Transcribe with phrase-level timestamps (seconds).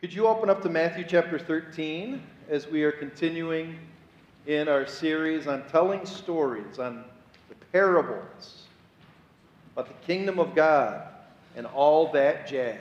[0.00, 3.76] Could you open up to Matthew chapter 13 as we are continuing
[4.46, 7.02] in our series on telling stories, on
[7.48, 8.62] the parables
[9.72, 11.02] about the kingdom of God
[11.56, 12.78] and all that jazz?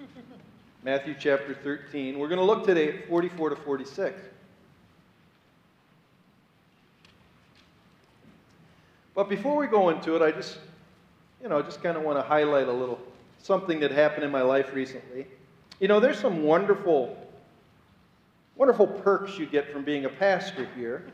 [0.82, 2.18] Matthew chapter 13.
[2.18, 4.20] We're going to look today at 44 to 46.
[9.14, 10.58] But before we go into it, I just,
[11.40, 12.98] you know, just kind of want to highlight a little
[13.40, 15.28] something that happened in my life recently.
[15.80, 17.16] You know, there's some wonderful,
[18.54, 21.06] wonderful perks you get from being a pastor here.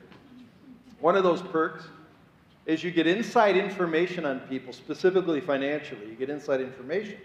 [0.99, 1.85] One of those perks
[2.67, 6.09] is you get inside information on people, specifically financially.
[6.09, 7.19] You get inside information.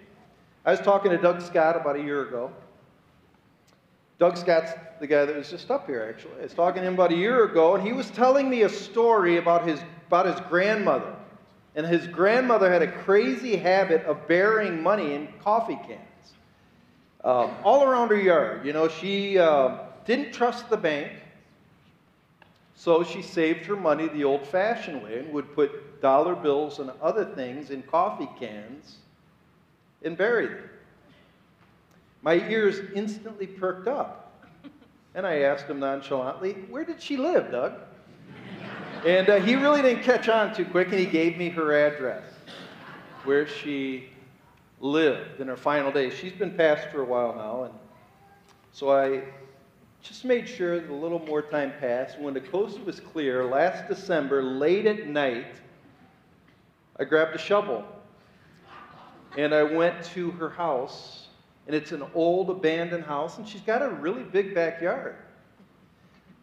[0.66, 2.52] I was talking to Doug Scott about a year ago.
[4.20, 6.40] Doug Scott's the guy that was just up here, actually.
[6.42, 8.70] I was talking to him about a year ago, and he was telling me a
[8.70, 11.16] story about his, about his grandmother.
[11.76, 16.11] And his grandmother had a crazy habit of burying money in coffee cans
[17.24, 18.66] um, all around her yard.
[18.66, 21.12] You know, she uh, didn't trust the bank,
[22.76, 26.92] so she saved her money the old fashioned way and would put dollar bills and
[27.02, 28.98] other things in coffee cans
[30.04, 30.70] and bury them.
[32.24, 34.18] My ears instantly perked up.
[35.14, 37.74] And I asked him nonchalantly, Where did she live, Doug?
[39.06, 42.24] And uh, he really didn't catch on too quick, and he gave me her address
[43.24, 44.10] where she
[44.82, 46.14] lived in her final days.
[46.14, 47.74] She's been passed for a while now, and
[48.74, 49.22] so I
[50.02, 52.20] just made sure that a little more time passed.
[52.20, 55.56] When the coast was clear last December, late at night,
[57.00, 57.86] I grabbed a shovel
[59.38, 61.28] and I went to her house,
[61.68, 65.16] and it's an old abandoned house, and she's got a really big backyard.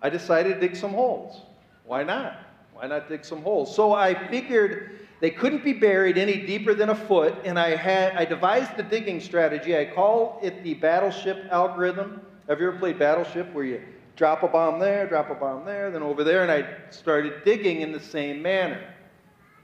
[0.00, 1.42] I decided to dig some holes.
[1.84, 2.40] Why not?
[2.72, 3.74] Why not dig some holes?
[3.74, 8.14] So I figured they couldn't be buried any deeper than a foot, and I, had,
[8.14, 9.76] I devised a digging strategy.
[9.76, 12.20] I call it the battleship algorithm.
[12.48, 13.82] Have you ever played Battleship where you
[14.16, 17.80] drop a bomb there, drop a bomb there, then over there, and I started digging
[17.80, 18.94] in the same manner.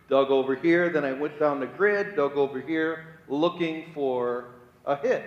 [0.09, 4.51] Dug over here, then I went down the grid, dug over here, looking for
[4.87, 5.25] a hit.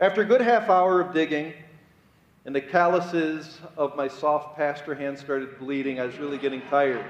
[0.00, 1.54] After a good half hour of digging,
[2.44, 7.04] and the calluses of my soft pastor hands started bleeding, I was really getting tired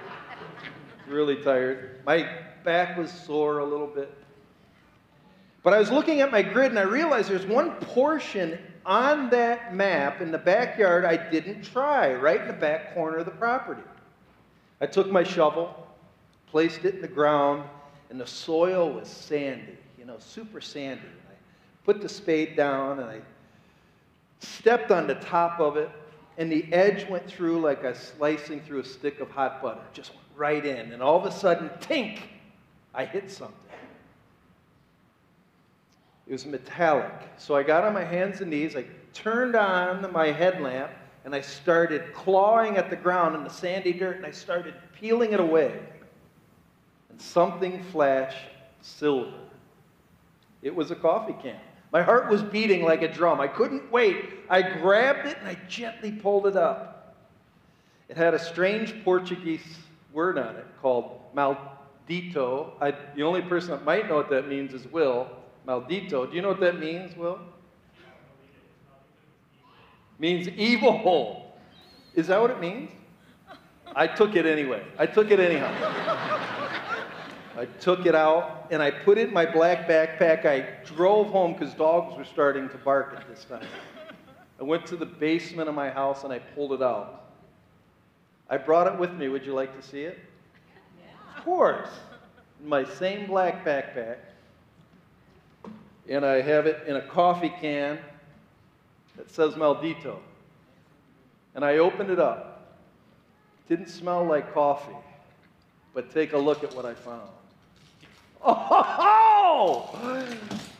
[1.09, 2.01] really tired.
[2.07, 2.29] My
[2.65, 4.13] back was sore a little bit.
[5.63, 9.75] But I was looking at my grid and I realized there's one portion on that
[9.75, 13.83] map in the backyard I didn't try, right in the back corner of the property.
[14.81, 15.87] I took my shovel,
[16.47, 17.65] placed it in the ground,
[18.11, 21.03] and the soil was sandy, you know, super sandy.
[21.03, 21.35] I
[21.85, 23.21] put the spade down and I
[24.41, 25.91] stepped on the top of it,
[26.39, 29.83] and the edge went through like a slicing through a stick of hot butter.
[29.93, 30.93] Just went right in.
[30.93, 32.21] And all of a sudden, tink,
[32.95, 33.57] I hit something.
[36.27, 37.13] It was metallic.
[37.37, 40.93] So I got on my hands and knees, I turned on my headlamp,
[41.25, 45.33] and I started clawing at the ground in the sandy dirt, and I started peeling
[45.33, 45.81] it away.
[47.11, 48.49] And something flashed
[48.81, 49.33] silver.
[50.63, 51.61] It was a coffee can.
[51.93, 53.41] My heart was beating like a drum.
[53.41, 54.17] I couldn't wait.
[54.51, 57.17] I grabbed it and I gently pulled it up.
[58.09, 59.63] It had a strange Portuguese
[60.13, 62.73] word on it called maldito.
[62.81, 65.29] I, the only person that might know what that means is Will.
[65.67, 66.29] Maldito.
[66.29, 67.39] Do you know what that means, Will?
[70.19, 71.53] Means evil.
[72.15, 72.91] Is that what it means?
[73.95, 74.83] I took it anyway.
[74.99, 75.73] I took it anyhow.
[77.57, 80.47] I took it out and I put it in my black backpack.
[80.47, 83.67] I drove home because dogs were starting to bark at this time.
[84.61, 87.18] I went to the basement of my house and I pulled it out.
[88.51, 89.29] I brought it with me.
[89.29, 90.19] Would you like to see it?
[91.01, 91.39] Yeah.
[91.39, 91.89] Of course.
[92.65, 94.17] My same black backpack.
[96.09, 97.99] And I have it in a coffee can
[99.17, 100.17] that says Maldito.
[101.55, 102.77] And I opened it up.
[103.69, 104.97] Didn't smell like coffee,
[105.93, 107.29] but take a look at what I found.
[108.43, 109.91] Oh,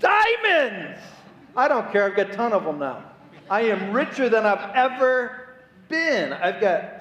[0.01, 1.01] diamonds!
[1.57, 2.05] I don't care.
[2.05, 3.05] I've got a ton of them now.
[3.51, 5.49] I am richer than I've ever
[5.89, 6.33] been.
[6.33, 6.98] I've got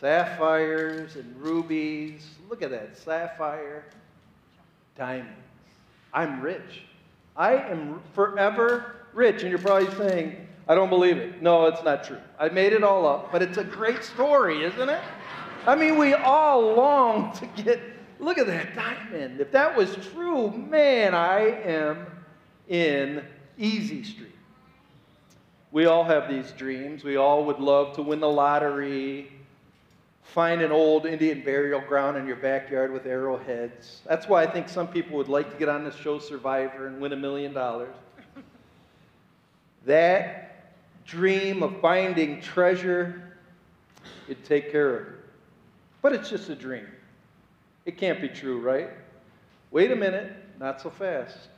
[0.00, 2.26] sapphires and rubies.
[2.48, 3.84] Look at that sapphire,
[4.96, 5.36] diamonds.
[6.12, 6.82] I'm rich.
[7.36, 9.42] I am forever rich.
[9.42, 11.42] And you're probably saying, I don't believe it.
[11.42, 12.18] No, it's not true.
[12.38, 15.00] I made it all up, but it's a great story, isn't it?
[15.66, 17.80] I mean, we all long to get,
[18.18, 19.40] look at that diamond.
[19.40, 22.06] If that was true, man, I am
[22.68, 23.22] in
[23.58, 24.28] easy street.
[25.72, 27.04] We all have these dreams.
[27.04, 29.30] We all would love to win the lottery,
[30.30, 34.00] find an old Indian burial ground in your backyard with arrowheads.
[34.06, 37.00] That's why I think some people would like to get on the show Survivor and
[37.00, 37.94] win a million dollars.
[39.86, 40.72] that
[41.04, 43.34] dream of finding treasure,
[44.28, 45.06] it'd take care of.
[46.00, 46.86] But it's just a dream.
[47.84, 48.90] It can't be true, right?
[49.72, 51.48] Wait a minute, not so fast.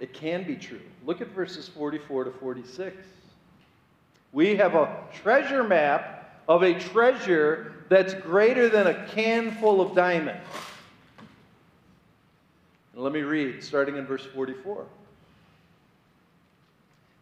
[0.00, 0.80] It can be true.
[1.04, 2.96] Look at verses 44 to 46.
[4.32, 9.94] We have a treasure map of a treasure that's greater than a can full of
[9.94, 10.46] diamonds.
[12.92, 14.86] And let me read, starting in verse 44.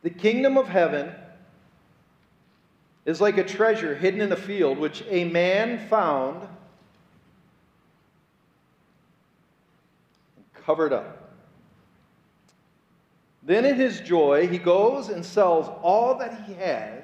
[0.02, 1.12] The kingdom of heaven
[3.04, 6.46] is like a treasure hidden in a field, which a man found
[10.36, 11.18] and covered up.
[13.44, 17.02] Then, in his joy, he goes and sells all that he has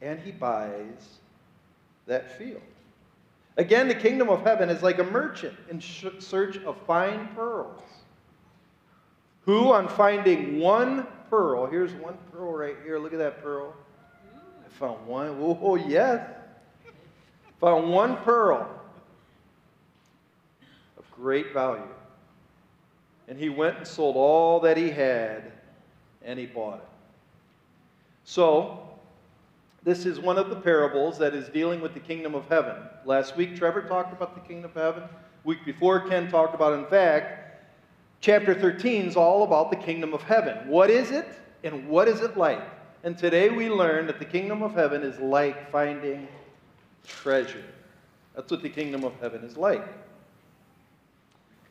[0.00, 1.15] and he buys
[2.06, 2.62] that field.
[3.56, 7.80] Again, the kingdom of heaven is like a merchant in search of fine pearls,
[9.42, 13.74] who, on finding one pearl, here's one pearl right here, look at that pearl.
[14.34, 15.36] I found one.
[15.40, 16.28] Oh, yes.
[17.60, 18.68] Found one pearl
[20.98, 21.82] of great value.
[23.28, 25.50] And he went and sold all that he had
[26.22, 26.88] and he bought it.
[28.24, 28.85] So,
[29.86, 32.74] this is one of the parables that is dealing with the kingdom of heaven.
[33.04, 35.08] Last week, Trevor talked about the kingdom of heaven.
[35.44, 37.68] Week before, Ken talked about, in fact,
[38.20, 40.66] chapter 13 is all about the kingdom of heaven.
[40.66, 41.28] What is it,
[41.62, 42.68] and what is it like?
[43.04, 46.26] And today we learn that the kingdom of heaven is like finding
[47.06, 47.62] treasure.
[48.34, 49.86] That's what the kingdom of heaven is like.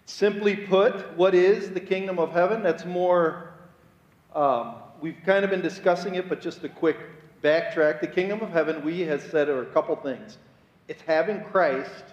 [0.06, 2.64] Simply put, what is the kingdom of heaven?
[2.64, 3.52] That's more
[4.34, 6.98] um, we've kind of been discussing it, but just a quick
[7.46, 8.02] backtrack.
[8.02, 10.40] The kingdom of heaven, we have said, are a couple things.
[10.88, 12.04] It's having Christ,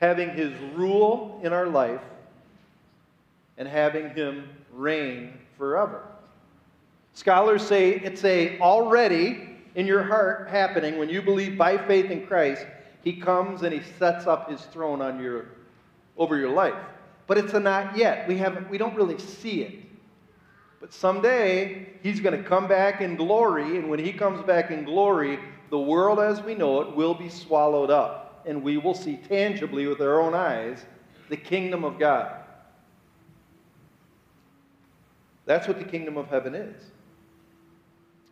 [0.00, 2.00] having his rule in our life,
[3.58, 6.06] and having him reign forever.
[7.14, 12.26] Scholars say it's a already in your heart happening when you believe by faith in
[12.26, 12.66] Christ,
[13.02, 15.46] he comes and he sets up his throne on your
[16.16, 16.74] over your life.
[17.26, 18.28] But it's a not yet.
[18.28, 19.89] We haven't we don't really see it.
[20.80, 24.84] But someday, he's going to come back in glory, and when he comes back in
[24.84, 25.38] glory,
[25.68, 29.86] the world as we know it will be swallowed up, and we will see tangibly
[29.86, 30.84] with our own eyes
[31.28, 32.34] the kingdom of God.
[35.44, 36.82] That's what the kingdom of heaven is.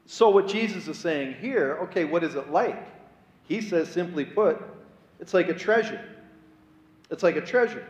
[0.07, 2.83] So, what Jesus is saying here, okay, what is it like?
[3.47, 4.59] He says, simply put,
[5.21, 6.03] it's like a treasure.
[7.11, 7.87] It's like a treasure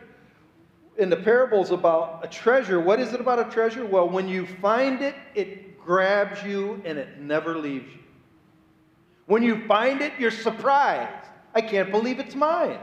[0.99, 3.85] in the parables about a treasure, what is it about a treasure?
[3.85, 7.99] Well, when you find it, it grabs you and it never leaves you.
[9.25, 11.25] When you find it, you're surprised.
[11.55, 12.79] I can't believe it's mine.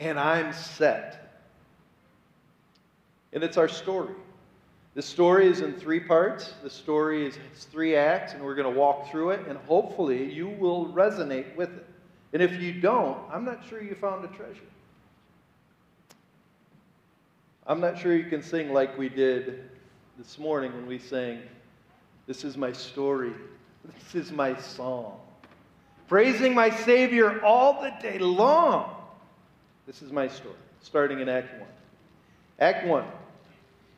[0.00, 1.42] And I'm set.
[3.32, 4.14] And it's our story.
[4.94, 6.54] The story is in three parts.
[6.62, 7.38] The story is
[7.70, 11.70] three acts, and we're going to walk through it, and hopefully you will resonate with
[11.76, 11.86] it.
[12.32, 14.60] And if you don't, I'm not sure you found a treasure.
[17.66, 19.70] I'm not sure you can sing like we did
[20.18, 21.40] this morning when we sang,
[22.26, 23.32] This is my story,
[23.84, 25.14] this is my song.
[26.06, 28.94] Praising my Savior all the day long.
[29.86, 31.68] This is my story, starting in Act 1.
[32.60, 33.04] Act 1.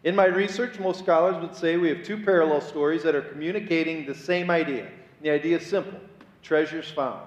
[0.04, 4.06] In my research, most scholars would say we have two parallel stories that are communicating
[4.06, 4.88] the same idea.
[5.22, 5.98] the idea is simple
[6.44, 7.26] treasures found.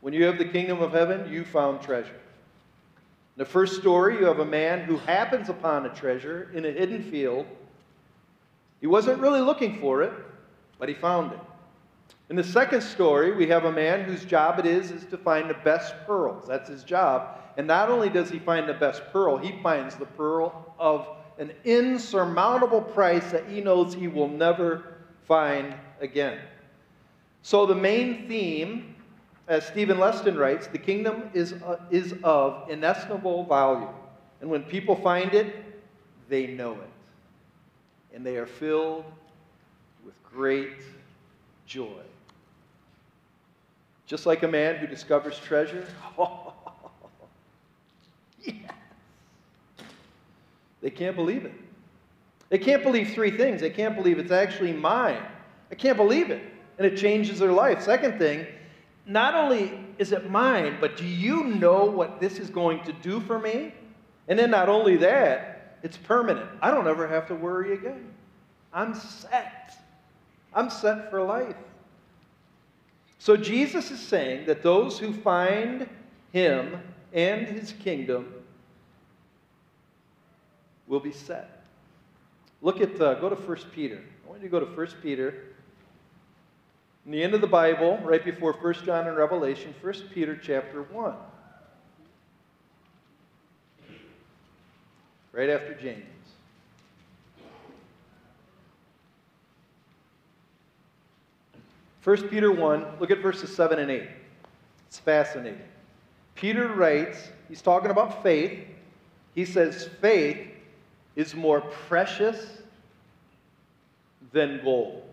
[0.00, 2.18] When you have the kingdom of heaven, you found treasure.
[3.38, 6.72] In the first story, you have a man who happens upon a treasure in a
[6.72, 7.46] hidden field.
[8.80, 10.12] He wasn't really looking for it,
[10.80, 11.38] but he found it.
[12.30, 15.48] In the second story, we have a man whose job it is is to find
[15.48, 16.48] the best pearls.
[16.48, 17.38] That's his job.
[17.56, 21.06] And not only does he find the best pearl, he finds the pearl of
[21.38, 24.94] an insurmountable price that he knows he will never
[25.28, 26.40] find again.
[27.42, 28.96] So the main theme
[29.48, 33.88] as Stephen Leston writes, the kingdom is, uh, is of inestimable value.
[34.40, 35.54] And when people find it,
[36.28, 38.14] they know it.
[38.14, 39.04] And they are filled
[40.04, 40.82] with great
[41.66, 42.02] joy.
[44.06, 45.86] Just like a man who discovers treasure.
[48.44, 48.54] Yes.
[50.80, 51.52] They can't believe it.
[52.50, 53.60] They can't believe three things.
[53.60, 55.20] They can't believe it's actually mine.
[55.72, 56.40] I can't believe it.
[56.78, 57.82] And it changes their life.
[57.82, 58.46] Second thing,
[59.08, 63.20] not only is it mine, but do you know what this is going to do
[63.20, 63.72] for me?
[64.28, 66.48] And then not only that, it's permanent.
[66.60, 68.12] I don't ever have to worry again.
[68.72, 69.78] I'm set.
[70.52, 71.56] I'm set for life.
[73.18, 75.88] So Jesus is saying that those who find
[76.32, 76.78] him
[77.12, 78.32] and his kingdom
[80.86, 81.62] will be set.
[82.60, 84.02] Look at, uh, go to 1 Peter.
[84.26, 85.44] I want you to go to 1 Peter.
[87.08, 90.82] In the end of the Bible, right before 1 John and Revelation, 1 Peter chapter
[90.82, 91.14] 1.
[95.32, 96.04] Right after James.
[102.04, 104.02] 1 Peter 1, look at verses 7 and 8.
[104.88, 105.62] It's fascinating.
[106.34, 108.66] Peter writes, he's talking about faith.
[109.34, 110.46] He says, faith
[111.16, 112.58] is more precious
[114.30, 115.07] than gold.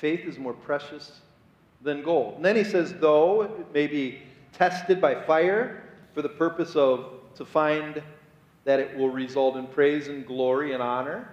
[0.00, 1.20] Faith is more precious
[1.82, 2.36] than gold.
[2.36, 5.82] And then he says, though it may be tested by fire
[6.14, 8.00] for the purpose of to find
[8.64, 11.28] that it will result in praise and glory and honor.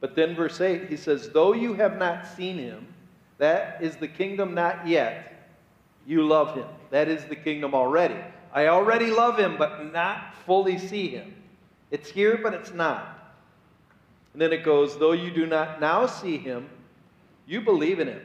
[0.00, 2.86] But then, verse 8, he says, Though you have not seen him,
[3.38, 5.48] that is the kingdom not yet,
[6.06, 6.66] you love him.
[6.90, 8.18] That is the kingdom already.
[8.52, 11.34] I already love him, but not fully see him.
[11.90, 13.36] It's here, but it's not.
[14.34, 16.68] And then it goes, Though you do not now see him,
[17.48, 18.20] you believe in him.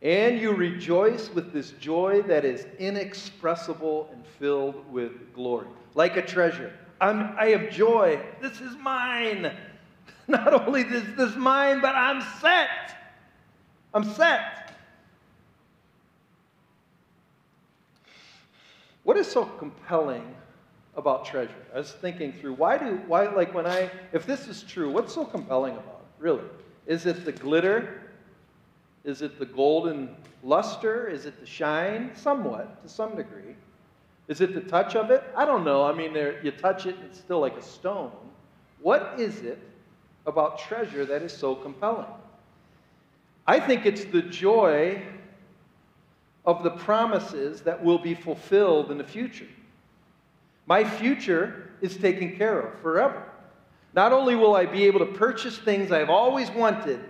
[0.00, 5.66] And you rejoice with this joy that is inexpressible and filled with glory.
[5.94, 6.72] Like a treasure.
[7.00, 8.20] I'm, I have joy.
[8.40, 9.52] This is mine.
[10.28, 12.96] Not only this is this mine, but I'm set.
[13.92, 14.72] I'm set.
[19.02, 20.34] What is so compelling
[20.96, 21.50] about treasure?
[21.74, 25.14] I was thinking through why do why like when I if this is true, what's
[25.14, 26.22] so compelling about it?
[26.22, 26.42] Really?
[26.88, 28.00] Is it the glitter?
[29.04, 31.06] Is it the golden luster?
[31.06, 32.10] Is it the shine?
[32.16, 33.54] Somewhat, to some degree.
[34.26, 35.22] Is it the touch of it?
[35.36, 35.84] I don't know.
[35.84, 38.10] I mean, there, you touch it, it's still like a stone.
[38.80, 39.58] What is it
[40.26, 42.06] about treasure that is so compelling?
[43.46, 45.02] I think it's the joy
[46.46, 49.48] of the promises that will be fulfilled in the future.
[50.66, 53.27] My future is taken care of forever.
[53.98, 57.00] Not only will I be able to purchase things I've always wanted,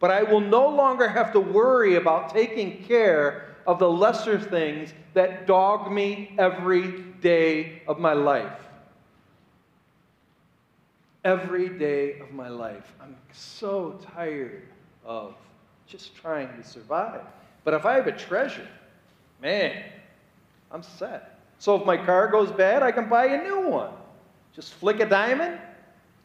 [0.00, 4.92] but I will no longer have to worry about taking care of the lesser things
[5.14, 8.66] that dog me every day of my life
[11.26, 12.94] every day of my life.
[13.02, 14.62] I'm so tired
[15.04, 15.34] of
[15.88, 17.22] just trying to survive.
[17.64, 18.68] But if I have a treasure,
[19.42, 19.82] man,
[20.70, 21.40] I'm set.
[21.58, 23.90] So if my car goes bad, I can buy a new one.
[24.54, 25.58] Just flick a diamond,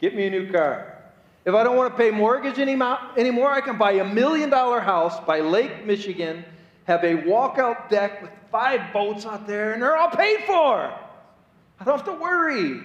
[0.01, 0.97] get me a new car.
[1.45, 5.19] If I don't want to pay mortgage anymore, I can buy a million dollar house
[5.25, 6.43] by Lake Michigan,
[6.85, 10.93] have a walkout deck with five boats out there, and they're all paid for.
[11.79, 12.81] I don't have to worry.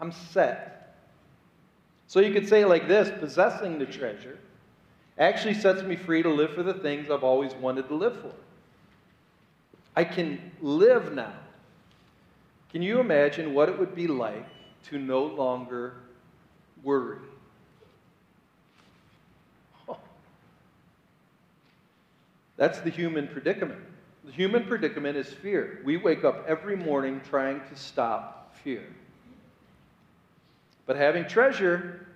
[0.00, 0.96] I'm set.
[2.08, 4.38] So you could say like this possessing the treasure
[5.18, 8.32] actually sets me free to live for the things I've always wanted to live for.
[9.94, 11.34] I can live now.
[12.70, 14.46] Can you imagine what it would be like
[14.86, 15.94] to no longer
[16.82, 17.18] worry?
[22.58, 23.78] That's the human predicament.
[24.24, 25.80] The human predicament is fear.
[25.84, 28.84] We wake up every morning trying to stop fear.
[30.84, 32.06] But having treasure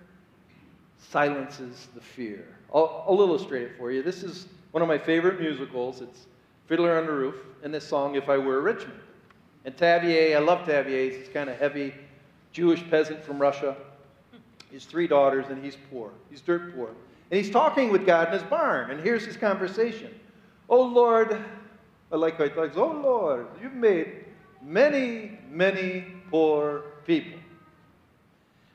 [0.99, 2.45] silences the fear.
[2.73, 4.03] I'll, I'll, illustrate it for you.
[4.03, 6.01] This is one of my favorite musicals.
[6.01, 6.25] It's
[6.67, 8.99] Fiddler on the Roof, and this song, If I Were a Rich Man.
[9.65, 11.17] And Tevye, I love Tevye.
[11.17, 11.93] He's kind of heavy
[12.51, 13.75] Jewish peasant from Russia.
[14.73, 16.09] His three daughters, and he's poor.
[16.31, 16.87] He's dirt poor.
[16.87, 20.11] And he's talking with God in his barn, and here's his conversation.
[20.67, 21.45] Oh Lord,
[22.11, 24.25] I like how he talks, oh Lord, you've made
[24.63, 27.37] many, many poor people.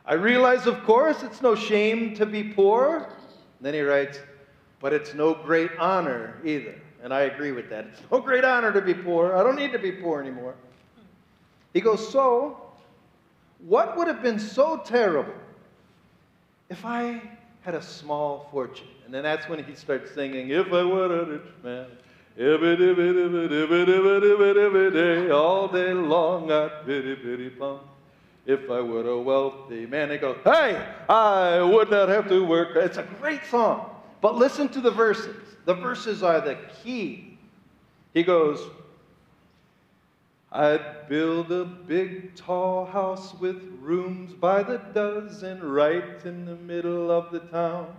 [0.07, 3.13] I realize, of course, it's no shame to be poor.
[3.61, 4.21] Then he writes,
[4.81, 6.77] but it's no great honor either.
[7.03, 7.87] And I agree with that.
[7.87, 9.37] It's no great honor to be poor.
[9.37, 10.55] I don't need to be poor anymore.
[11.75, 12.61] He goes, So,
[13.67, 15.35] what would have been so terrible
[16.69, 17.21] if I
[17.63, 18.87] had a small fortune?
[19.05, 21.87] And then that's when he starts singing, If I were a rich man,
[25.33, 27.81] all day long I'd be pity, pity, pum
[28.49, 30.11] if I were a wealthy man.
[30.11, 32.77] He goes, Hey, I would not have to work.
[32.77, 33.91] It's a great song.
[34.23, 35.37] But listen to the verses.
[35.67, 37.39] The verses are the key.
[38.15, 38.59] He goes,
[40.51, 47.11] I'd build a big tall house with rooms by the dozen right in the middle
[47.11, 47.95] of the town.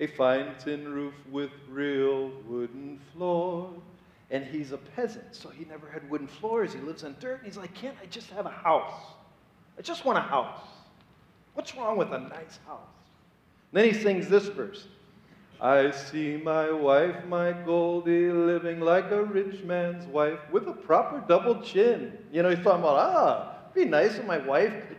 [0.00, 3.80] A fine tin roof with real wooden floors.
[4.32, 6.72] And he's a peasant, so he never had wooden floors.
[6.72, 7.38] He lives on dirt.
[7.38, 9.12] And he's like, Can't I just have a house?
[9.78, 10.60] I just want a house.
[11.54, 12.80] What's wrong with a nice house?
[13.72, 14.86] And then he sings this verse
[15.60, 21.22] I see my wife, my Goldie, living like a rich man's wife with a proper
[21.28, 22.16] double chin.
[22.32, 24.96] You know, he's talking about, ah, be nice if my wife could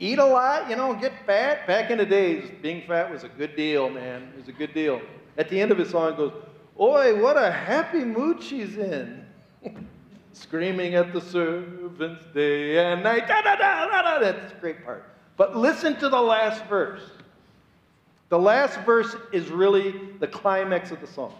[0.00, 1.68] eat a lot, you know, get fat.
[1.68, 4.32] Back in the days, being fat was a good deal, man.
[4.34, 5.00] It was a good deal.
[5.38, 6.32] At the end of his song, it goes,
[6.80, 9.24] Oi, what a happy mood she's in.
[10.32, 13.28] Screaming at the servants day and night.
[13.28, 14.18] Da, da, da, da, da.
[14.18, 15.04] That's a great part.
[15.36, 17.02] But listen to the last verse.
[18.32, 21.34] The last verse is really the climax of the song.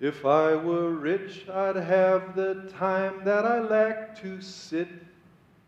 [0.00, 4.88] If I were rich, I'd have the time that I lack to sit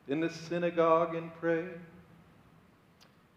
[0.09, 1.65] in the synagogue and pray,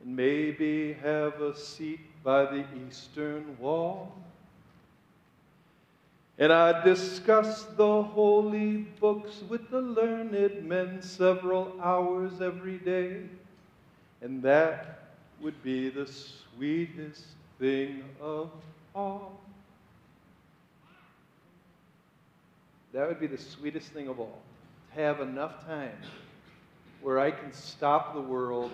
[0.03, 4.15] and maybe have a seat by the eastern wall.
[6.39, 13.21] And I'd discuss the holy books with the learned men several hours every day,
[14.19, 15.01] and that
[15.43, 17.25] would be the sweetest
[17.59, 18.49] thing of
[18.95, 19.41] all.
[22.93, 24.39] That would be the sweetest thing of all.
[24.93, 25.97] To have enough time
[27.01, 28.71] where I can stop the world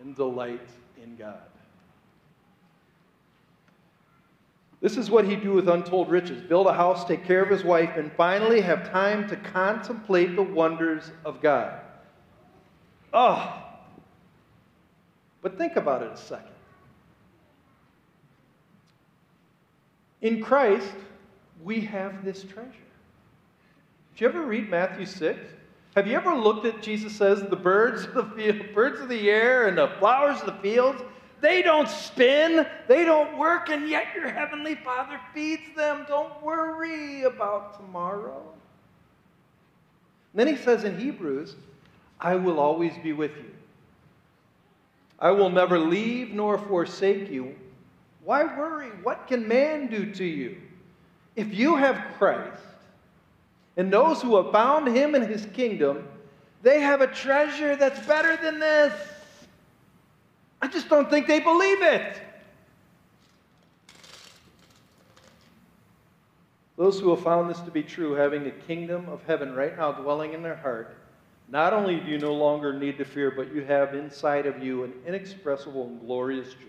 [0.00, 0.68] and delight
[1.02, 1.40] in God.
[4.80, 7.64] This is what he'd do with untold riches build a house, take care of his
[7.64, 11.80] wife, and finally have time to contemplate the wonders of God.
[13.12, 13.62] Oh!
[15.42, 16.46] But think about it a second.
[20.20, 20.94] In Christ,
[21.62, 22.70] we have this treasure.
[24.14, 25.38] Did you ever read Matthew 6?
[25.94, 29.30] Have you ever looked at Jesus says the birds of the field, birds of the
[29.30, 31.00] air and the flowers of the fields,
[31.40, 36.04] they don't spin, they don't work, and yet your heavenly Father feeds them.
[36.08, 38.42] Don't worry about tomorrow.
[40.32, 41.54] And then he says in Hebrews,
[42.20, 43.50] I will always be with you.
[45.18, 47.54] I will never leave nor forsake you.
[48.24, 48.90] Why worry?
[49.02, 50.60] What can man do to you?
[51.36, 52.62] If you have Christ
[53.76, 56.06] and those who have found him in his kingdom,
[56.62, 58.92] they have a treasure that's better than this.
[60.60, 62.20] I just don't think they believe it.
[66.76, 69.92] Those who have found this to be true, having the kingdom of heaven right now
[69.92, 70.96] dwelling in their heart,
[71.50, 74.84] not only do you no longer need to fear, but you have inside of you
[74.84, 76.68] an inexpressible and glorious joy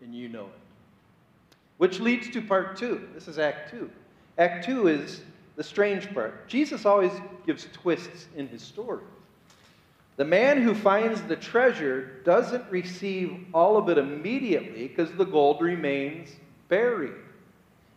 [0.00, 1.56] and you know it.
[1.78, 3.08] Which leads to part two.
[3.14, 3.90] This is Act two.
[4.38, 5.22] Act two is
[5.56, 6.48] the strange part.
[6.48, 7.12] Jesus always
[7.44, 9.04] gives twists in his story.
[10.16, 15.60] The man who finds the treasure doesn't receive all of it immediately because the gold
[15.60, 16.30] remains
[16.68, 17.12] buried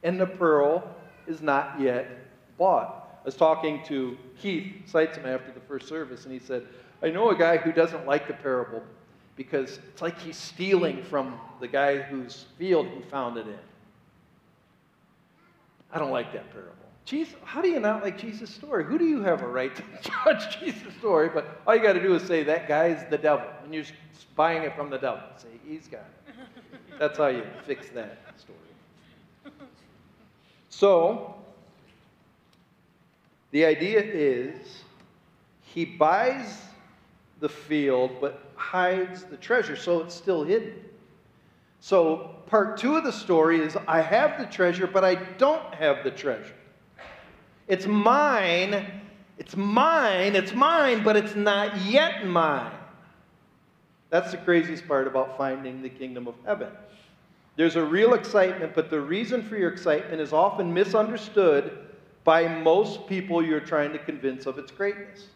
[0.03, 0.95] and the pearl
[1.27, 2.07] is not yet
[2.57, 2.98] bought.
[3.29, 6.65] Was talking to Keith Seitzman after the first service, and he said,
[7.03, 8.81] I know a guy who doesn't like the parable
[9.35, 13.59] because it's like he's stealing from the guy whose field he found it in.
[15.93, 16.73] I don't like that parable.
[17.05, 18.83] Jesus, how do you not like Jesus' story?
[18.83, 19.83] Who do you have a right to
[20.25, 21.29] judge Jesus' story?
[21.31, 23.83] But all you got to do is say that guy's the devil, and you're
[24.35, 25.21] buying it from the devil.
[25.37, 26.33] Say he's got it.
[26.97, 28.57] That's how you fix that story.
[30.69, 31.38] So,
[33.51, 34.83] the idea is
[35.61, 36.61] he buys
[37.39, 40.73] the field, but hides the treasure, so it's still hidden.
[41.79, 46.03] So, part two of the story is I have the treasure, but I don't have
[46.03, 46.53] the treasure.
[47.67, 48.85] It's mine,
[49.37, 52.71] it's mine, it's mine, but it's not yet mine.
[54.09, 56.69] That's the craziest part about finding the kingdom of heaven.
[57.55, 61.88] There's a real excitement, but the reason for your excitement is often misunderstood
[62.29, 65.29] by most people you're trying to convince of its greatness.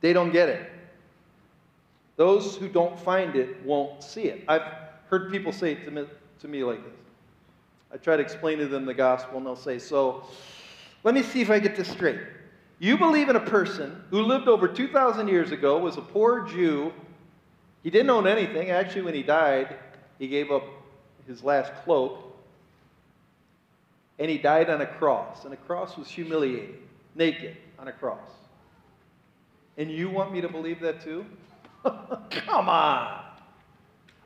[0.00, 0.68] They don't get it.
[2.16, 4.42] Those who don't find it won't see it.
[4.48, 4.68] I've
[5.10, 6.06] heard people say to me,
[6.40, 6.98] to me like this.
[7.94, 10.24] I try to explain to them the gospel, and they'll say, So,
[11.04, 12.18] let me see if I get this straight.
[12.80, 16.92] You believe in a person who lived over 2,000 years ago, was a poor Jew.
[17.84, 18.70] He didn't own anything.
[18.70, 19.76] Actually, when he died,
[20.18, 20.64] he gave up
[21.28, 22.27] his last cloak.
[24.18, 25.44] And he died on a cross.
[25.44, 26.76] And a cross was humiliating,
[27.14, 28.30] naked on a cross.
[29.76, 31.24] And you want me to believe that too?
[31.84, 33.24] Come on.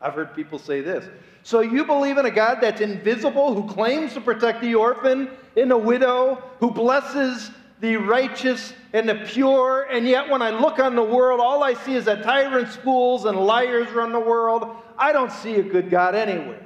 [0.00, 1.04] I've heard people say this.
[1.44, 5.70] So you believe in a God that's invisible, who claims to protect the orphan and
[5.70, 7.50] the widow, who blesses
[7.80, 11.74] the righteous and the pure, and yet when I look on the world, all I
[11.74, 14.76] see is that tyrants, fools, and liars run the world.
[14.96, 16.62] I don't see a good God anywhere.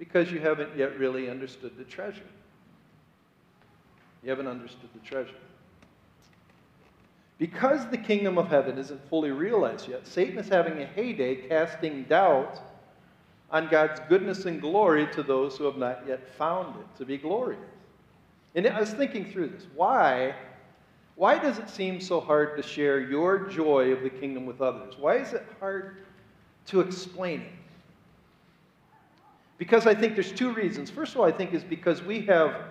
[0.00, 2.24] Because you haven't yet really understood the treasure.
[4.22, 5.34] You haven't understood the treasure.
[7.36, 12.04] Because the kingdom of heaven isn't fully realized yet, Satan is having a heyday casting
[12.04, 12.60] doubt
[13.50, 17.18] on God's goodness and glory to those who have not yet found it to be
[17.18, 17.60] glorious.
[18.54, 19.66] And I was thinking through this.
[19.74, 20.34] Why?
[21.16, 24.94] Why does it seem so hard to share your joy of the kingdom with others?
[24.98, 25.98] Why is it hard
[26.68, 27.52] to explain it?
[29.60, 30.88] Because I think there's two reasons.
[30.90, 32.62] First of all, I think is because we have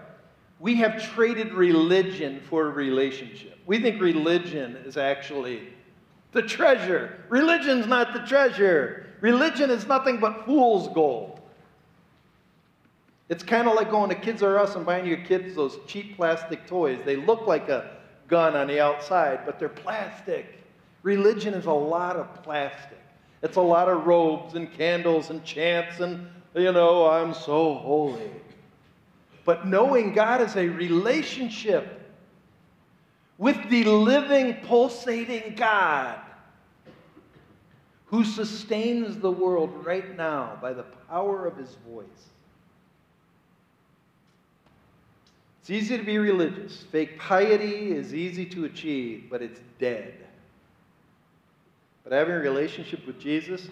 [0.59, 3.59] we have traded religion for a relationship.
[3.67, 5.69] We think religion is actually
[6.31, 7.23] the treasure.
[7.29, 9.05] Religion's not the treasure.
[9.21, 11.39] Religion is nothing but fool's gold.
[13.29, 16.15] It's kind of like going to Kids R Us and buying your kids those cheap
[16.15, 16.99] plastic toys.
[17.05, 20.57] They look like a gun on the outside, but they're plastic.
[21.03, 22.97] Religion is a lot of plastic.
[23.43, 28.31] It's a lot of robes and candles and chants and, you know, I'm so holy.
[29.45, 31.99] But knowing God is a relationship
[33.37, 36.19] with the living, pulsating God
[38.05, 42.05] who sustains the world right now by the power of his voice.
[45.61, 46.83] It's easy to be religious.
[46.91, 50.15] Fake piety is easy to achieve, but it's dead.
[52.03, 53.67] But having a relationship with Jesus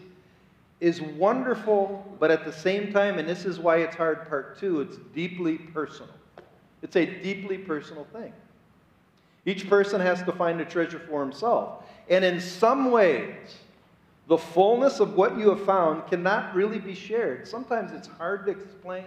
[0.80, 4.82] is wonderful, but at the same time, and this is why it's hard, part two,
[4.82, 6.14] it's deeply personal.
[6.82, 8.32] It's a deeply personal thing.
[9.46, 11.84] Each person has to find a treasure for himself.
[12.10, 13.58] And in some ways,
[14.28, 17.48] the fullness of what you have found cannot really be shared.
[17.48, 19.06] Sometimes it's hard to explain.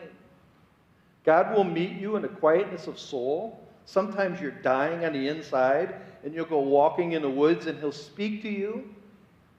[1.24, 3.64] God will meet you in a quietness of soul.
[3.84, 7.92] Sometimes you're dying on the inside, and you'll go walking in the woods, and He'll
[7.92, 8.92] speak to you,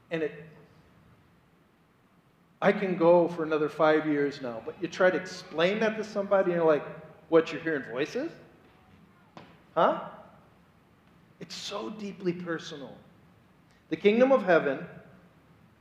[0.09, 0.45] and it.
[2.61, 6.03] I can go for another five years now, but you try to explain that to
[6.03, 6.85] somebody, and you're like,
[7.29, 7.51] "What?
[7.51, 8.31] You're hearing voices?
[9.73, 10.01] Huh?"
[11.39, 12.95] It's so deeply personal.
[13.89, 14.85] The kingdom of heaven,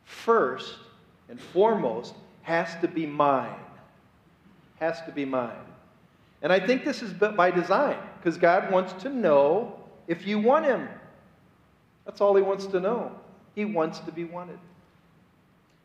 [0.05, 0.77] first
[1.29, 3.61] and foremost, has to be mine.
[4.79, 5.67] Has to be mine.
[6.41, 10.65] And I think this is by design, because God wants to know if you want
[10.65, 10.89] Him.
[12.07, 13.13] That's all He wants to know.
[13.55, 14.59] He wants to be wanted.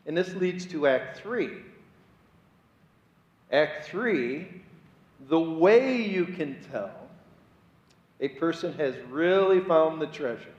[0.06, 1.50] And this leads to Act 3.
[3.52, 4.62] Act 3
[5.28, 6.90] the way you can tell
[8.20, 10.52] a person has really found the treasure.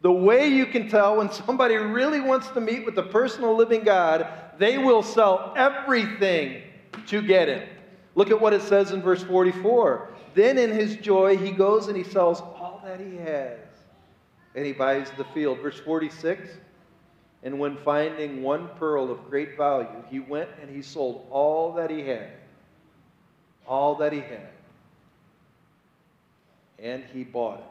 [0.00, 3.84] The way you can tell when somebody really wants to meet with the personal living
[3.84, 4.26] God,
[4.58, 6.62] they will sell everything
[7.06, 7.68] to get him.
[8.14, 10.08] Look at what it says in verse 44.
[10.34, 13.58] Then in his joy, he goes and he sells all that he has,
[14.54, 15.60] and he buys the field.
[15.60, 16.48] Verse 46
[17.42, 21.90] And when finding one pearl of great value, he went and he sold all that
[21.90, 22.30] he had.
[23.66, 24.48] All that he had.
[26.78, 27.64] And he bought it.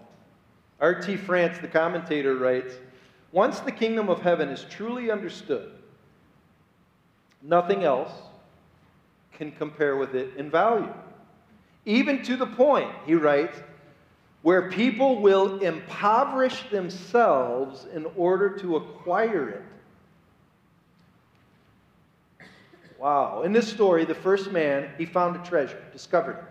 [0.82, 1.18] R.T.
[1.18, 2.74] France, the commentator, writes
[3.32, 5.72] Once the kingdom of heaven is truly understood,
[7.42, 8.12] nothing else
[9.34, 10.94] can compare with it in value.
[11.86, 13.58] Even to the point, he writes,
[14.42, 19.62] where people will impoverish themselves in order to acquire it.
[23.00, 23.42] Wow.
[23.44, 26.44] In this story, the first man, he found a treasure, discovered it.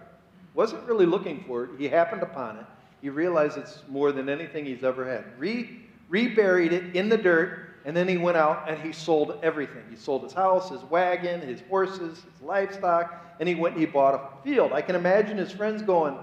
[0.55, 1.71] Wasn't really looking for it.
[1.79, 2.67] He happened upon it.
[3.01, 5.25] He realized it's more than anything he's ever had.
[5.39, 9.83] Re- reburied it in the dirt, and then he went out and he sold everything.
[9.89, 13.91] He sold his house, his wagon, his horses, his livestock, and he went and he
[13.91, 14.73] bought a field.
[14.73, 16.17] I can imagine his friends going,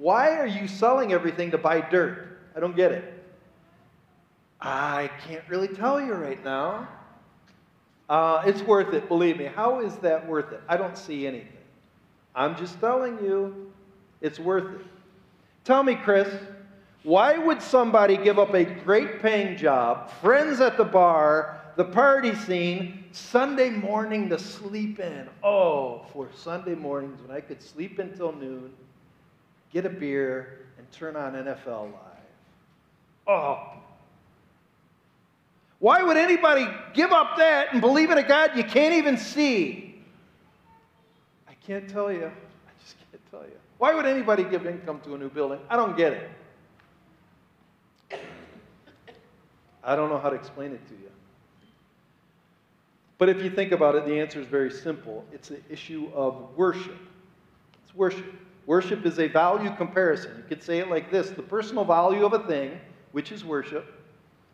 [0.00, 2.38] Why are you selling everything to buy dirt?
[2.56, 3.22] I don't get it.
[4.58, 6.88] I can't really tell you right now.
[8.08, 9.44] Uh, it's worth it, believe me.
[9.44, 10.62] How is that worth it?
[10.66, 11.52] I don't see anything.
[12.34, 13.70] I'm just telling you,
[14.22, 14.86] it's worth it.
[15.64, 16.28] Tell me, Chris,
[17.02, 22.34] why would somebody give up a great paying job, friends at the bar, the party
[22.34, 25.28] scene, Sunday morning to sleep in?
[25.44, 28.72] Oh, for Sunday mornings when I could sleep until noon,
[29.72, 32.02] get a beer, and turn on NFL Live.
[33.26, 33.72] Oh.
[35.78, 40.02] Why would anybody give up that and believe in a God you can't even see?
[41.48, 42.26] I can't tell you.
[42.26, 43.56] I just can't tell you.
[43.78, 45.58] Why would anybody give income to a new building?
[45.70, 46.30] I don't get it.
[49.82, 51.10] I don't know how to explain it to you.
[53.16, 55.24] But if you think about it, the answer is very simple.
[55.32, 56.96] It's an issue of worship.
[57.84, 58.24] It's worship.
[58.70, 60.30] Worship is a value comparison.
[60.36, 62.78] You could say it like this the personal value of a thing,
[63.10, 64.00] which is worship,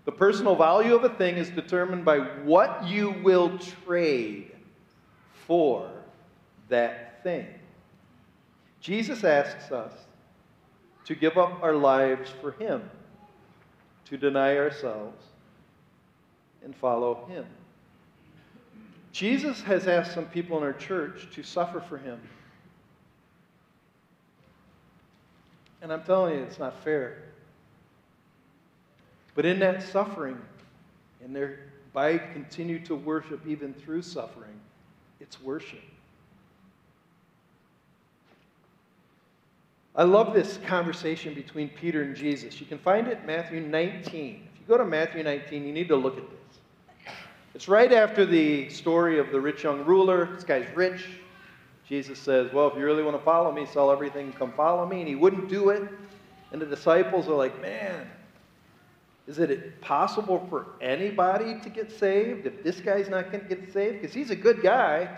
[0.07, 4.52] the personal value of a thing is determined by what you will trade
[5.46, 5.90] for
[6.70, 7.46] that thing.
[8.81, 9.92] Jesus asks us
[11.05, 12.88] to give up our lives for Him
[14.07, 15.22] to deny ourselves
[16.64, 17.44] and follow Him.
[19.12, 22.18] Jesus has asked some people in our church to suffer for Him.
[25.83, 27.23] And I'm telling you, it's not fair.
[29.35, 30.41] But in that suffering,
[31.23, 31.61] and there,
[31.93, 34.59] by continue to worship even through suffering,
[35.21, 35.83] it's worship.
[39.95, 42.61] I love this conversation between Peter and Jesus.
[42.61, 44.03] You can find it in Matthew 19.
[44.12, 47.15] If you go to Matthew 19, you need to look at this.
[47.55, 50.27] It's right after the story of the rich young ruler.
[50.35, 51.07] This guy's rich.
[51.88, 55.01] Jesus says, Well, if you really want to follow me, sell everything, come follow me.
[55.01, 55.88] And he wouldn't do it.
[56.53, 58.09] And the disciples are like, Man,
[59.27, 63.72] is it possible for anybody to get saved if this guy's not going to get
[63.72, 64.01] saved?
[64.01, 65.09] Because he's a good guy.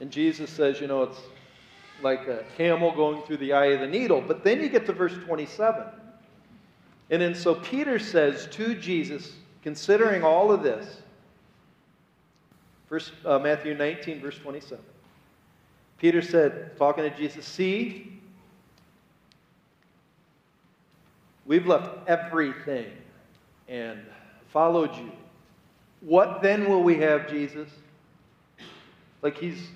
[0.00, 1.20] And Jesus says, You know, it's
[2.02, 4.20] like a camel going through the eye of the needle.
[4.20, 5.84] But then you get to verse 27.
[7.08, 11.00] And then so Peter says to Jesus, considering all of this,
[12.88, 14.78] First, uh, Matthew 19, verse 27.
[15.98, 18.20] Peter said, talking to Jesus, See,
[21.46, 22.90] we've left everything
[23.68, 24.00] and
[24.48, 25.10] followed you.
[26.00, 27.68] What then will we have, Jesus?
[29.22, 29.68] Like he's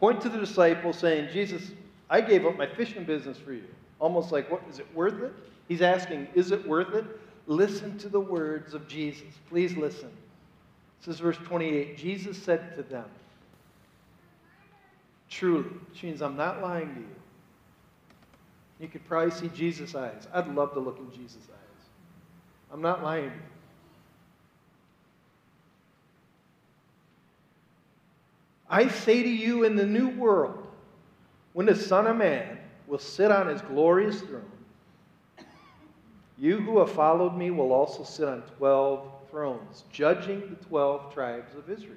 [0.00, 1.72] point to the disciples saying, Jesus,
[2.08, 3.64] I gave up my fishing business for you.
[3.98, 5.32] Almost like, what is it worth it?
[5.68, 7.04] He's asking, is it worth it?
[7.46, 9.28] Listen to the words of Jesus.
[9.48, 10.10] Please listen.
[11.00, 11.96] This is verse 28.
[11.96, 13.04] Jesus said to them,
[15.32, 17.06] Truly, which means I'm not lying to you.
[18.80, 20.28] You could probably see Jesus' eyes.
[20.32, 21.86] I'd love to look in Jesus' eyes.
[22.70, 23.42] I'm not lying to you.
[28.68, 30.66] I say to you, in the new world,
[31.54, 34.44] when the Son of Man will sit on his glorious throne,
[36.38, 41.54] you who have followed me will also sit on 12 thrones, judging the 12 tribes
[41.54, 41.96] of Israel.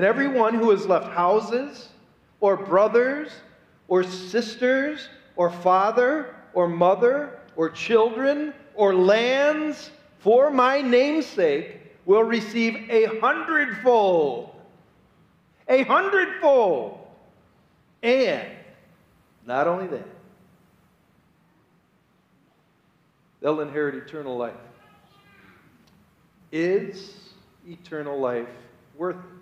[0.00, 1.90] And everyone who has left houses,
[2.40, 3.30] or brothers,
[3.86, 12.88] or sisters, or father, or mother, or children, or lands for my namesake will receive
[12.88, 14.54] a hundredfold
[15.68, 17.06] a hundredfold.
[18.02, 18.48] And
[19.46, 20.08] not only that,
[23.42, 24.54] they'll inherit eternal life.
[26.50, 27.18] Is
[27.68, 28.48] eternal life
[28.96, 29.39] worth it?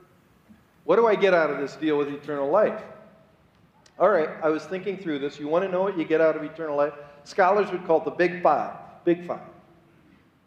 [0.88, 2.80] What do I get out of this deal with eternal life?
[3.98, 5.38] All right, I was thinking through this.
[5.38, 6.94] You want to know what you get out of eternal life?
[7.24, 8.74] Scholars would call it the big five.
[9.04, 9.42] Big five.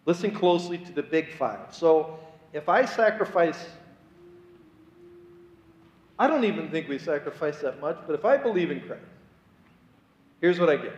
[0.08, 1.76] Listen closely to the big five.
[1.76, 2.18] So,
[2.54, 3.68] if I sacrifice
[6.18, 9.04] I don't even think we sacrifice that much, but if I believe in Christ,
[10.40, 10.96] here's what I get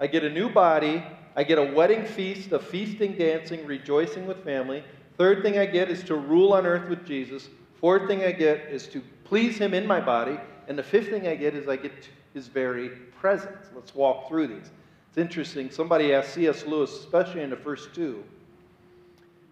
[0.00, 1.04] I get a new body,
[1.36, 4.82] I get a wedding feast of feasting, dancing, rejoicing with family.
[5.18, 7.48] Third thing I get is to rule on earth with Jesus.
[7.82, 10.38] Fourth thing I get is to please Him in my body.
[10.68, 11.92] And the fifth thing I get is I get
[12.32, 12.90] His very
[13.20, 13.66] presence.
[13.74, 14.70] Let's walk through these.
[15.08, 15.68] It's interesting.
[15.68, 16.64] Somebody asked C.S.
[16.64, 18.22] Lewis, especially in the first two,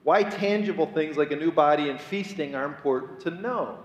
[0.05, 3.79] why tangible things like a new body and feasting are important to know.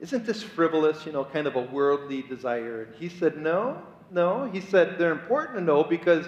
[0.00, 2.84] Isn't this frivolous, you know, kind of a worldly desire?
[2.84, 4.50] And he said, No, no.
[4.50, 6.26] He said, They're important to know because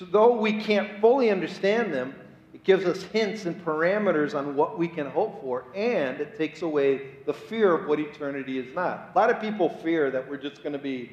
[0.00, 2.14] though we can't fully understand them,
[2.56, 6.62] it gives us hints and parameters on what we can hope for, and it takes
[6.62, 9.10] away the fear of what eternity is not.
[9.14, 11.12] A lot of people fear that we're just going to be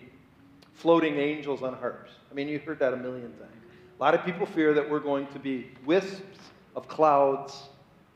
[0.71, 2.13] floating angels on harps.
[2.31, 3.51] I mean, you've heard that a million times.
[3.99, 6.39] A lot of people fear that we're going to be wisps
[6.77, 7.63] of clouds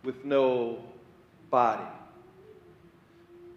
[0.05, 0.81] with no
[1.49, 1.83] body.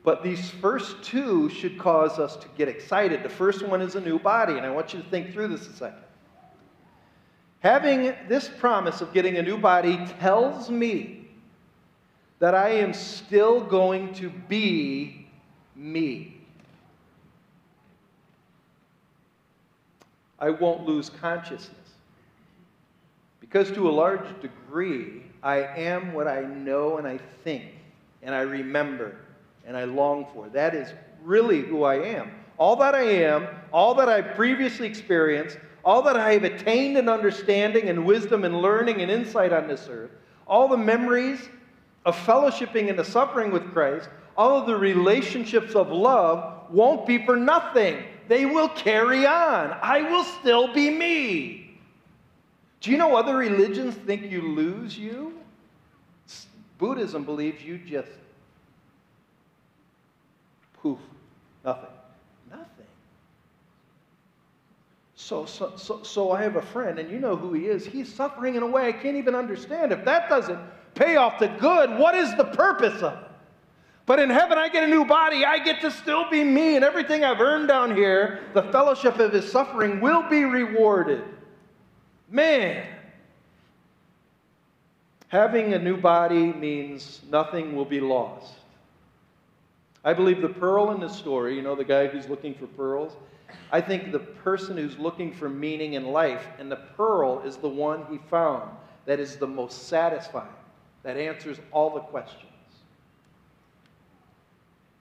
[0.03, 3.23] But these first two should cause us to get excited.
[3.23, 5.69] The first one is a new body, and I want you to think through this
[5.69, 6.03] a second.
[7.61, 11.29] Having this promise of getting a new body tells me
[12.39, 15.29] that I am still going to be
[15.77, 16.41] me.
[20.39, 21.77] I won't lose consciousness.
[23.41, 27.65] Because to a large degree, I am what I know and I think
[28.23, 29.17] and I remember
[29.67, 30.49] and I long for.
[30.49, 30.93] That is
[31.23, 32.31] really who I am.
[32.57, 37.09] All that I am, all that I've previously experienced, all that I have attained in
[37.09, 40.11] understanding and wisdom and learning and insight on this earth,
[40.47, 41.49] all the memories
[42.05, 47.25] of fellowshipping and the suffering with Christ, all of the relationships of love won't be
[47.25, 48.03] for nothing.
[48.29, 49.77] They will carry on.
[49.83, 51.79] I will still be me.
[52.81, 55.35] Do you know other religions think you lose you?
[56.79, 58.11] Buddhism believes you just
[60.83, 60.99] Poof,
[61.65, 61.91] nothing.
[65.23, 67.85] So, so, so, so I have a friend, and you know who he is.
[67.85, 69.93] He's suffering in a way I can't even understand.
[69.93, 70.59] If that doesn't
[70.95, 73.29] pay off the good, what is the purpose of it?
[74.07, 75.45] But in heaven, I get a new body.
[75.45, 79.33] I get to still be me, and everything I've earned down here, the fellowship of
[79.33, 81.23] his suffering, will be rewarded.
[82.31, 82.87] Man,
[85.29, 88.55] having a new body means nothing will be lost.
[90.03, 93.13] I believe the pearl in the story, you know, the guy who's looking for pearls,
[93.73, 97.69] I think the person who's looking for meaning in life, and the pearl is the
[97.69, 98.71] one he found
[99.07, 100.49] that is the most satisfying,
[101.03, 102.45] that answers all the questions.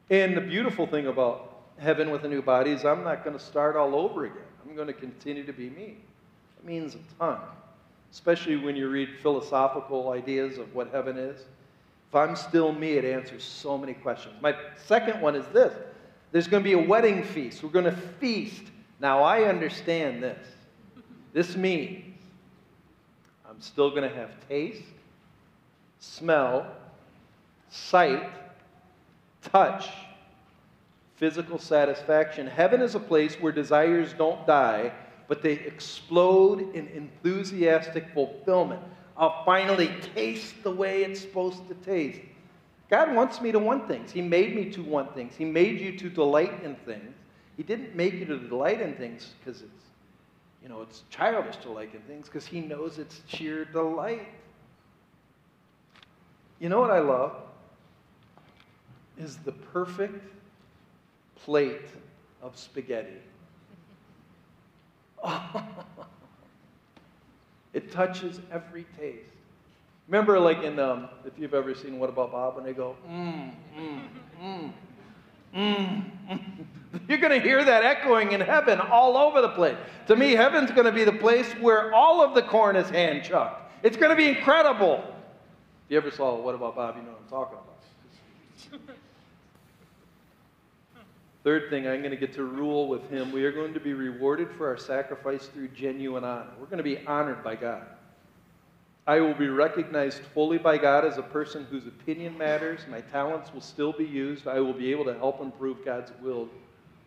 [0.10, 3.44] And the beautiful thing about heaven with a new body is I'm not going to
[3.44, 4.38] start all over again.
[4.68, 5.98] I'm going to continue to be me.
[6.58, 7.38] It means a ton,
[8.12, 11.42] especially when you read philosophical ideas of what heaven is.
[12.10, 14.36] If I'm still me, it answers so many questions.
[14.42, 14.56] My
[14.88, 15.74] second one is this
[16.32, 17.64] there's going to be a wedding feast.
[17.64, 18.64] We're going to feast.
[19.00, 20.46] Now, I understand this.
[21.34, 22.06] This means
[23.50, 24.84] I'm still going to have taste,
[26.00, 26.68] smell,
[27.70, 28.30] sight,
[29.42, 29.90] touch,
[31.16, 32.48] physical satisfaction.
[32.48, 34.92] Heaven is a place where desires don't die,
[35.28, 38.82] but they explode in enthusiastic fulfillment.
[39.18, 42.22] I'll finally taste the way it's supposed to taste.
[42.90, 44.12] God wants me to want things.
[44.12, 45.36] He made me to want things.
[45.36, 47.14] He made you to delight in things.
[47.56, 49.86] He didn't make you to delight in things because it's,
[50.64, 54.28] you know, it's childish to like in things because he knows it's sheer delight.
[56.60, 57.36] You know what I love?
[59.18, 60.24] Is the perfect
[61.44, 61.82] plate
[62.42, 63.18] of spaghetti.
[67.74, 69.32] it touches every taste.
[70.10, 73.52] Remember, like in, um, if you've ever seen What About Bob, when they go, mmm,
[73.78, 74.02] mmm,
[74.42, 74.74] mmm,
[75.56, 76.04] mmm.
[77.08, 79.78] You're going to hear that echoing in heaven all over the place.
[80.08, 83.24] To me, heaven's going to be the place where all of the corn is hand
[83.24, 83.72] chucked.
[83.84, 85.04] It's going to be incredible.
[85.86, 87.58] If you ever saw What About Bob, you know what I'm talking
[88.74, 88.96] about.
[91.44, 93.32] Third thing, I'm going to get to rule with him.
[93.32, 96.50] We are going to be rewarded for our sacrifice through genuine honor.
[96.60, 97.84] We're going to be honored by God.
[99.10, 102.82] I will be recognized fully by God as a person whose opinion matters.
[102.88, 104.48] My talents will still be used.
[104.48, 106.48] I will be able to help improve God's will,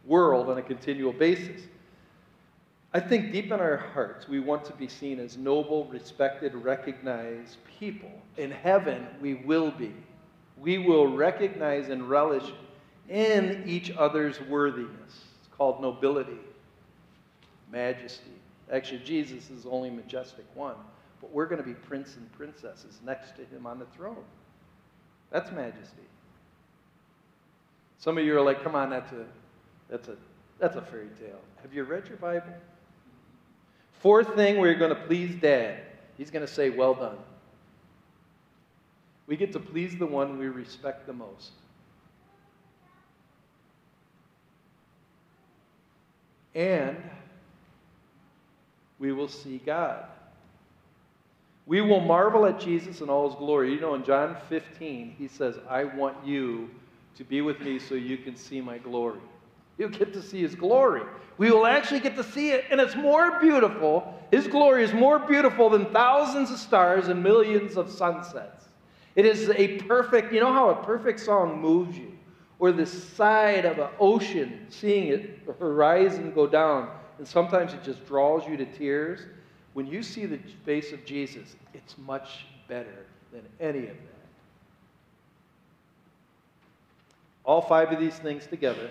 [0.04, 1.62] world on a continual basis.
[2.92, 7.58] I think deep in our hearts, we want to be seen as noble, respected, recognized
[7.78, 8.10] people.
[8.36, 9.94] In heaven, we will be.
[10.58, 12.52] We will recognize and relish
[13.10, 14.90] in each other's worthiness.
[15.38, 16.40] It's called nobility,
[17.70, 18.32] majesty.
[18.72, 20.74] Actually, Jesus is the only majestic one
[21.22, 24.24] but we're going to be prince and princesses next to him on the throne.
[25.30, 26.02] That's majesty.
[27.98, 29.24] Some of you are like, come on, that's a,
[29.88, 30.16] that's a,
[30.58, 31.38] that's a fairy tale.
[31.62, 32.52] Have you read your Bible?
[34.00, 35.78] Fourth thing, we're going to please dad.
[36.18, 37.16] He's going to say, well done.
[39.28, 41.52] We get to please the one we respect the most.
[46.54, 46.96] And
[48.98, 50.04] we will see God.
[51.66, 53.72] We will marvel at Jesus in all his glory.
[53.72, 56.70] You know, in John 15, he says, I want you
[57.16, 59.20] to be with me so you can see my glory.
[59.78, 61.02] You'll get to see his glory.
[61.38, 64.20] We will actually get to see it, and it's more beautiful.
[64.30, 68.66] His glory is more beautiful than thousands of stars and millions of sunsets.
[69.14, 72.12] It is a perfect, you know how a perfect song moves you?
[72.58, 77.82] Or the side of an ocean, seeing it, the horizon go down, and sometimes it
[77.82, 79.20] just draws you to tears.
[79.74, 84.12] When you see the face of Jesus, it's much better than any of that.
[87.44, 88.90] All five of these things together,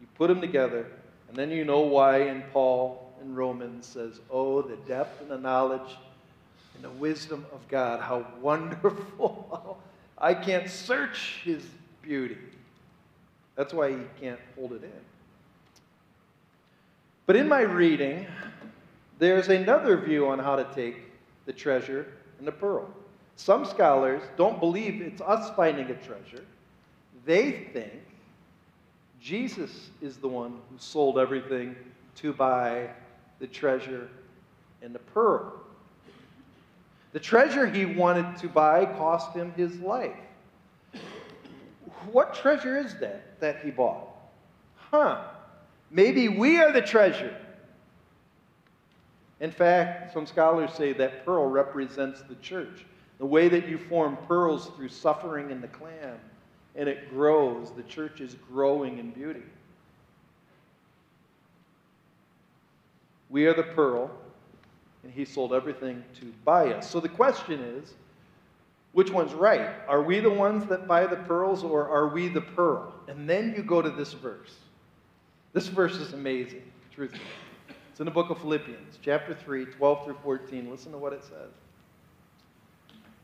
[0.00, 0.86] you put them together,
[1.28, 5.38] and then you know why in Paul in Romans says, Oh, the depth and the
[5.38, 5.96] knowledge
[6.74, 9.78] and the wisdom of God, how wonderful.
[10.16, 11.64] I can't search his
[12.02, 12.38] beauty.
[13.56, 14.90] That's why he can't hold it in.
[17.26, 18.26] But in my reading,
[19.18, 20.96] there's another view on how to take
[21.46, 22.06] the treasure
[22.38, 22.88] and the pearl.
[23.36, 26.44] Some scholars don't believe it's us finding a treasure.
[27.24, 27.92] They think
[29.20, 31.74] Jesus is the one who sold everything
[32.16, 32.90] to buy
[33.38, 34.08] the treasure
[34.82, 35.52] and the pearl.
[37.12, 40.16] The treasure he wanted to buy cost him his life.
[42.12, 44.08] What treasure is that that he bought?
[44.76, 45.22] Huh.
[45.90, 47.36] Maybe we are the treasure
[49.40, 52.84] in fact, some scholars say that pearl represents the church.
[53.18, 56.18] The way that you form pearls through suffering in the clam,
[56.74, 57.72] and it grows.
[57.72, 59.42] The church is growing in beauty.
[63.30, 64.10] We are the pearl,
[65.04, 66.90] and he sold everything to buy us.
[66.90, 67.94] So the question is
[68.92, 69.70] Which one's right?
[69.86, 72.92] Are we the ones that buy the pearls or are we the pearl?
[73.06, 74.54] And then you go to this verse.
[75.52, 76.62] This verse is amazing,
[76.92, 77.22] truthfully.
[77.98, 80.70] It's in the book of Philippians, chapter 3, 12 through 14.
[80.70, 81.50] Listen to what it says.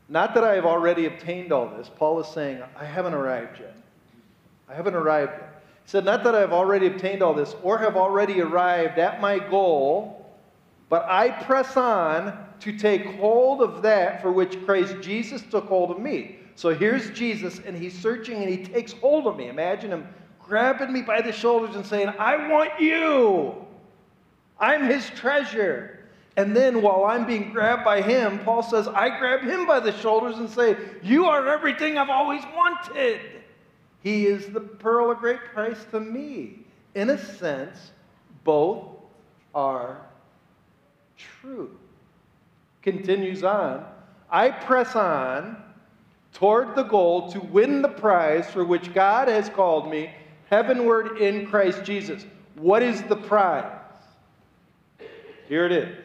[0.09, 1.89] Not that I have already obtained all this.
[1.95, 3.77] Paul is saying, I haven't arrived yet.
[4.67, 5.63] I haven't arrived yet.
[5.85, 9.21] He said, Not that I have already obtained all this or have already arrived at
[9.21, 10.29] my goal,
[10.89, 15.89] but I press on to take hold of that for which Christ Jesus took hold
[15.89, 16.39] of me.
[16.55, 19.47] So here's Jesus, and he's searching and he takes hold of me.
[19.47, 20.07] Imagine him
[20.37, 23.64] grabbing me by the shoulders and saying, I want you.
[24.59, 25.99] I'm his treasure.
[26.37, 29.93] And then while I'm being grabbed by him, Paul says, I grab him by the
[29.99, 33.21] shoulders and say, You are everything I've always wanted.
[34.03, 36.59] He is the pearl of great price to me.
[36.93, 37.91] In a sense,
[38.43, 38.85] both
[39.53, 40.01] are
[41.17, 41.75] true.
[42.81, 43.85] Continues on,
[44.29, 45.57] I press on
[46.33, 50.11] toward the goal to win the prize for which God has called me
[50.49, 52.25] heavenward in Christ Jesus.
[52.55, 53.74] What is the prize?
[55.47, 55.95] Here it is.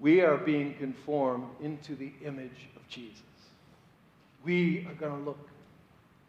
[0.00, 3.22] We are being conformed into the image of Jesus.
[4.44, 5.48] We are going to look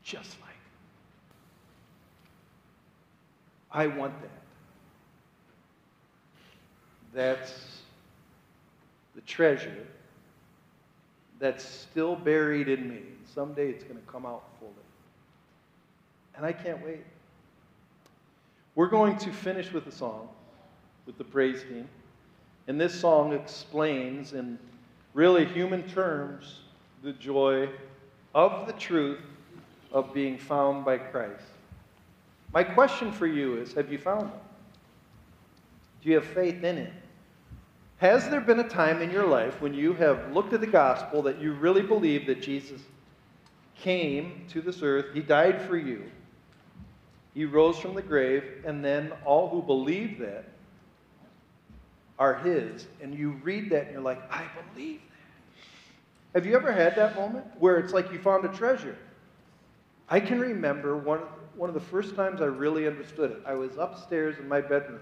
[0.03, 0.49] just like.
[3.71, 4.29] I want that.
[7.13, 7.81] That's
[9.15, 9.87] the treasure
[11.39, 12.99] that's still buried in me.
[13.33, 14.71] Someday it's going to come out fully.
[16.35, 17.03] And I can't wait.
[18.75, 20.29] We're going to finish with a song
[21.05, 21.87] with the praise team.
[22.67, 24.57] And this song explains, in
[25.13, 26.61] really human terms,
[27.03, 27.69] the joy
[28.33, 29.19] of the truth
[29.91, 31.43] of being found by Christ.
[32.53, 34.31] My question for you is Have you found Him?
[36.01, 36.93] Do you have faith in Him?
[37.97, 41.21] Has there been a time in your life when you have looked at the gospel
[41.23, 42.81] that you really believe that Jesus
[43.77, 46.03] came to this earth, He died for you,
[47.33, 50.45] He rose from the grave, and then all who believe that
[52.23, 56.39] are His, and you read that and you're like, I believe that.
[56.39, 58.97] Have you ever had that moment where it's like you found a treasure?
[60.07, 61.19] I can remember one,
[61.57, 63.41] one of the first times I really understood it.
[63.45, 65.01] I was upstairs in my bedroom.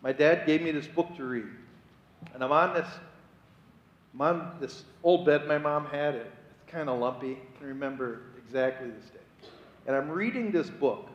[0.00, 1.44] My dad gave me this book to read.
[2.32, 2.88] And I'm on this,
[4.14, 6.14] I'm on this old bed my mom had.
[6.14, 6.32] It.
[6.62, 7.32] It's kind of lumpy.
[7.32, 9.48] I can remember exactly this day.
[9.86, 11.10] And I'm reading this book.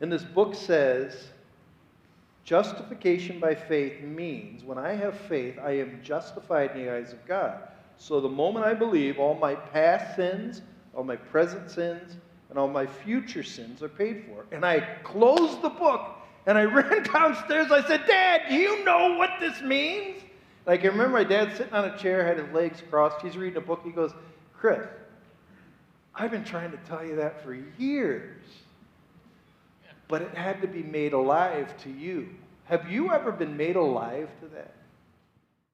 [0.00, 1.30] And this book says,
[2.44, 7.24] Justification by faith means when I have faith, I am justified in the eyes of
[7.26, 7.58] God.
[7.96, 10.60] So the moment I believe, all my past sins,
[10.94, 12.16] all my present sins,
[12.50, 14.44] and all my future sins are paid for.
[14.52, 17.72] And I closed the book and I ran downstairs.
[17.72, 20.22] I said, Dad, do you know what this means?
[20.66, 23.22] Like, I remember my dad sitting on a chair, had his legs crossed.
[23.22, 23.80] He's reading a book.
[23.84, 24.12] He goes,
[24.56, 24.86] Chris,
[26.14, 28.40] I've been trying to tell you that for years
[30.08, 32.28] but it had to be made alive to you.
[32.64, 34.72] Have you ever been made alive to that?